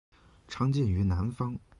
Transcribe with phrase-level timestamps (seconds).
[0.47, 1.59] 常见于南方。